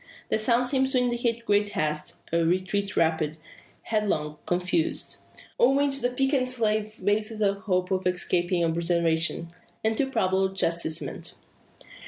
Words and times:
The 0.29 0.39
sounds 0.39 0.71
seem 0.71 0.87
to 0.87 0.97
indicate 0.97 1.45
great 1.45 1.69
haste 1.73 2.21
a 2.33 2.43
retreat 2.43 2.97
rapid, 2.97 3.37
headlong, 3.83 4.37
confused. 4.47 5.17
On 5.59 5.75
which 5.75 5.99
the 6.01 6.09
peccant 6.09 6.49
slave 6.49 6.95
bases 7.05 7.39
a 7.39 7.53
hope 7.53 7.91
of 7.91 8.07
escaping 8.07 8.65
observation, 8.65 9.49
and 9.83 9.95
too 9.95 10.09
probable 10.09 10.55
chastisement. 10.55 11.35